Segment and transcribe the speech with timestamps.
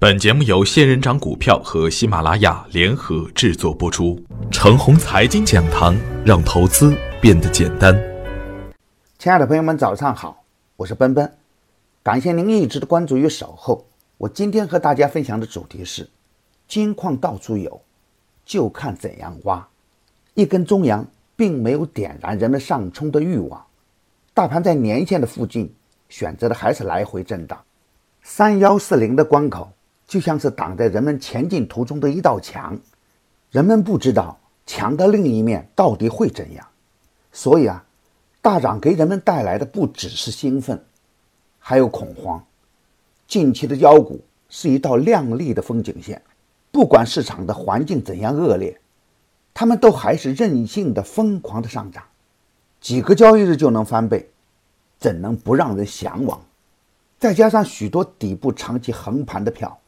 [0.00, 4.18] 本节目由仙人掌股票和喜马拉雅联合制作播出。
[4.50, 7.94] 程红财经讲堂，让投资变得简单。
[9.18, 10.42] 亲爱的朋友们，早上好，
[10.76, 11.30] 我是奔奔，
[12.02, 13.84] 感谢您一直的关注与守候。
[14.16, 16.08] 我今天和大家分享的主题是：
[16.66, 17.82] 金矿到处有，
[18.46, 19.68] 就看怎样挖。
[20.32, 21.06] 一根中阳
[21.36, 23.62] 并没有点燃人们上冲的欲望，
[24.32, 25.70] 大盘在年线的附近
[26.08, 27.62] 选择的还是来回震荡。
[28.22, 29.70] 三幺四零的关口。
[30.10, 32.76] 就像是挡在人们前进途中的一道墙，
[33.52, 36.66] 人们不知道墙的另一面到底会怎样，
[37.30, 37.84] 所以啊，
[38.42, 40.84] 大涨给人们带来的不只是兴奋，
[41.60, 42.44] 还有恐慌。
[43.28, 46.20] 近期的妖股是一道亮丽的风景线，
[46.72, 48.80] 不管市场的环境怎样恶劣，
[49.54, 52.02] 他们都还是任性的疯狂的上涨，
[52.80, 54.28] 几个交易日就能翻倍，
[54.98, 56.42] 怎能不让人向往？
[57.20, 59.79] 再加上许多底部长期横盘的票。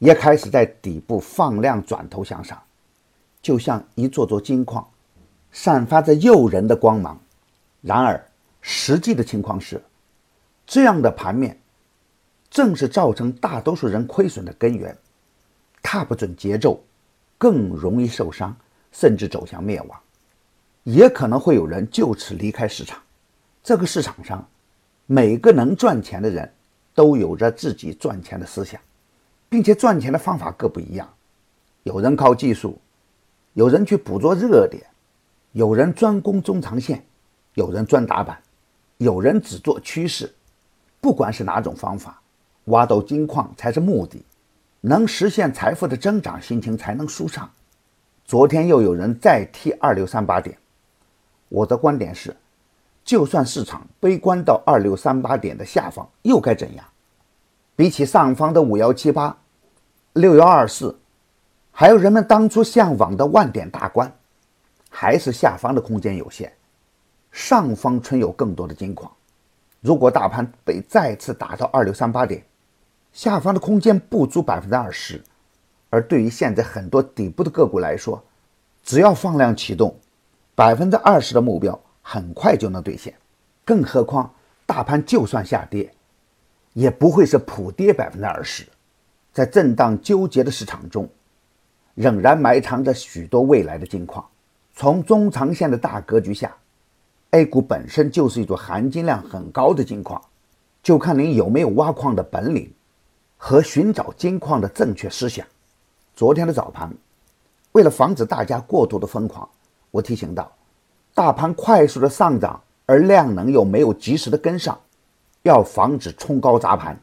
[0.00, 2.60] 也开始在底部放量转头向上，
[3.42, 4.86] 就像一座座金矿，
[5.52, 7.20] 散发着诱人的光芒。
[7.82, 8.22] 然而，
[8.62, 9.82] 实际的情况是，
[10.66, 11.58] 这样的盘面
[12.50, 14.96] 正是造成大多数人亏损的根源。
[15.82, 16.82] 踏不准节奏，
[17.36, 18.56] 更容易受伤，
[18.92, 20.00] 甚至走向灭亡。
[20.84, 22.98] 也可能会有人就此离开市场。
[23.62, 24.48] 这个市场上，
[25.04, 26.50] 每个能赚钱的人
[26.94, 28.80] 都有着自己赚钱的思想。
[29.50, 31.12] 并且赚钱的方法各不一样，
[31.82, 32.78] 有人靠技术，
[33.54, 34.82] 有人去捕捉热点，
[35.52, 37.04] 有人专攻中长线，
[37.54, 38.40] 有人专打板，
[38.98, 40.32] 有人只做趋势。
[41.00, 42.22] 不管是哪种方法，
[42.66, 44.24] 挖到金矿才是目的，
[44.82, 47.50] 能实现财富的增长，心情才能舒畅。
[48.24, 50.56] 昨天又有人再踢二六三八点，
[51.48, 52.36] 我的观点是，
[53.02, 56.86] 就算市场悲观到二六三八点的下方，又该怎样？
[57.80, 59.34] 比起上方的五幺七八、
[60.12, 60.98] 六幺二四，
[61.72, 64.12] 还有人们当初向往的万点大关，
[64.90, 66.52] 还是下方的空间有限，
[67.32, 69.10] 上方存有更多的金矿。
[69.80, 72.44] 如果大盘被再次打到二六三八点，
[73.14, 75.22] 下方的空间不足百分之二十，
[75.88, 78.22] 而对于现在很多底部的个股来说，
[78.82, 79.96] 只要放量启动，
[80.54, 83.14] 百分之二十的目标很快就能兑现。
[83.64, 84.34] 更何况
[84.66, 85.90] 大盘就算下跌。
[86.72, 88.64] 也不会是普跌百分之二十，
[89.32, 91.08] 在震荡纠结的市场中，
[91.94, 94.24] 仍然埋藏着许多未来的金矿。
[94.74, 96.56] 从中长线的大格局下
[97.32, 100.22] ，A 股本身就是一座含金量很高的金矿，
[100.82, 102.72] 就看您有没有挖矿的本领
[103.36, 105.44] 和寻找金矿的正确思想。
[106.14, 106.92] 昨天的早盘，
[107.72, 109.48] 为了防止大家过度的疯狂，
[109.90, 110.50] 我提醒到，
[111.14, 114.78] 大盘快速的上涨，而量能又没有及时的跟上。
[115.42, 116.98] 要防止冲高砸盘，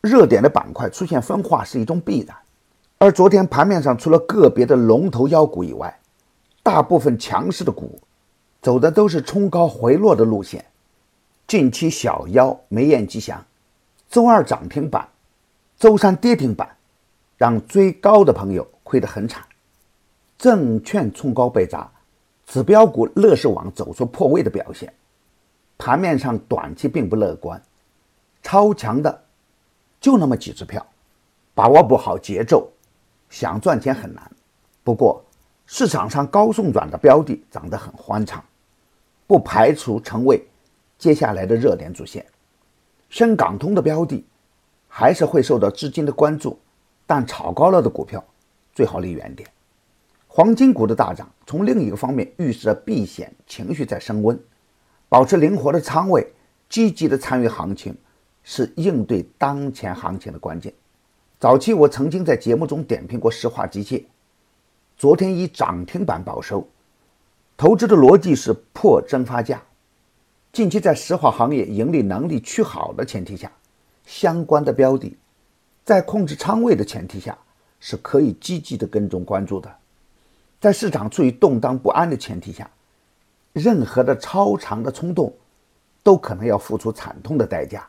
[0.00, 2.36] 热点的板块出现分化是一种必然。
[2.98, 5.98] 而昨天盘面上除了个别的龙头妖股以外，
[6.62, 7.98] 大部分强势的股
[8.60, 10.64] 走的都是冲高回落的路线。
[11.46, 13.44] 近期小妖没验吉祥，
[14.08, 15.08] 周二涨停板，
[15.78, 16.68] 周三跌停板，
[17.36, 19.42] 让追高的朋友亏得很惨。
[20.36, 21.90] 证券冲高被砸，
[22.46, 24.92] 指标股乐视网走出破位的表现。
[25.80, 27.60] 盘面上短期并不乐观，
[28.42, 29.24] 超强的
[29.98, 30.86] 就那么几只票，
[31.54, 32.70] 把握不好节奏，
[33.30, 34.30] 想赚钱很难。
[34.84, 35.24] 不过
[35.64, 38.44] 市场上高送转的标的涨得很欢畅，
[39.26, 40.46] 不排除成为
[40.98, 42.26] 接下来的热点主线。
[43.08, 44.22] 深港通的标的
[44.86, 46.58] 还是会受到资金的关注，
[47.06, 48.22] 但炒高了的股票
[48.74, 49.48] 最好离远点。
[50.28, 54.38] 黄金股的大涨，从另一个方面预示着避险情绪在升温。
[55.10, 56.32] 保持灵活的仓位，
[56.68, 57.92] 积极的参与行情，
[58.44, 60.72] 是应对当前行情的关键。
[61.40, 64.04] 早期我曾经在节目中点评过石化机械，
[64.96, 66.64] 昨天以涨停板报收。
[67.56, 69.60] 投资的逻辑是破增发价。
[70.52, 73.50] 近期在石化行业盈利能力趋好的前提下，
[74.06, 75.16] 相关的标的，
[75.84, 77.36] 在控制仓位的前提下，
[77.80, 79.76] 是可以积极的跟踪关注的。
[80.60, 82.70] 在市场处于动荡不安的前提下。
[83.52, 85.32] 任何的超长的冲动，
[86.02, 87.86] 都可能要付出惨痛的代价。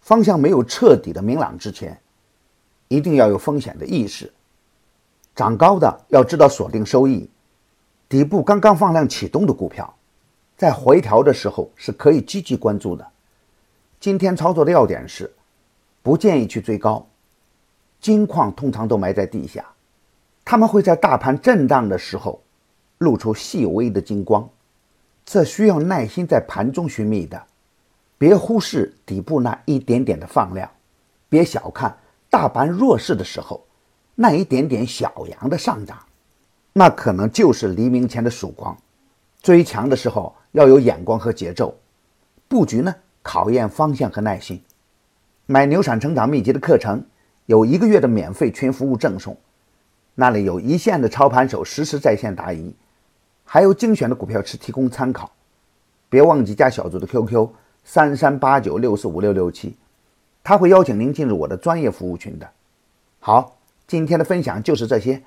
[0.00, 1.98] 方向没有彻底的明朗之前，
[2.88, 4.32] 一定要有风险的意识。
[5.34, 7.28] 涨高的要知道锁定收益，
[8.08, 9.94] 底部刚刚放量启动的股票，
[10.56, 13.06] 在回调的时候是可以积极关注的。
[13.98, 15.32] 今天操作的要点是，
[16.02, 17.06] 不建议去追高。
[18.00, 19.64] 金矿通常都埋在地下，
[20.44, 22.42] 他们会在大盘震荡的时候，
[22.98, 24.46] 露出细微的金光。
[25.24, 27.42] 这需要耐心在盘中寻觅的，
[28.18, 30.70] 别忽视底部那一点点的放量，
[31.28, 31.96] 别小看
[32.28, 33.64] 大盘弱势的时候，
[34.14, 35.98] 那一点点小阳的上涨，
[36.72, 38.76] 那可能就是黎明前的曙光。
[39.42, 41.76] 追强的时候要有眼光和节奏，
[42.48, 44.62] 布局呢考验方向和耐心。
[45.46, 47.04] 买牛产成长秘籍的课程，
[47.46, 49.36] 有一个月的免费群服务赠送，
[50.14, 52.74] 那里有一线的操盘手实时在线答疑，
[53.44, 55.30] 还有精选的股票池提供参考。
[56.08, 57.48] 别忘记加小组的 QQ
[57.84, 59.76] 三三八九六四五六六七，
[60.42, 62.50] 他会邀请您进入我的专业服务群的。
[63.20, 63.56] 好，
[63.86, 65.22] 今天的分享就是这些，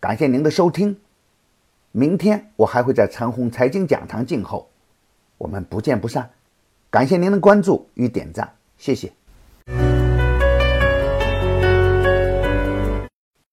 [0.00, 0.98] 感谢您的收听。
[1.92, 4.68] 明天我还会在陈红财经讲堂静候，
[5.38, 6.30] 我们不见不散。
[6.90, 9.12] 感谢您的关注与点赞，谢谢。